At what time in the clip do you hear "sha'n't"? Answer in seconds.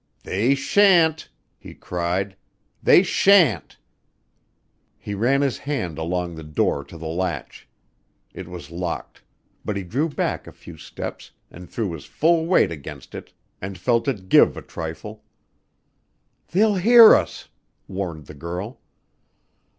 0.55-1.29, 3.03-3.77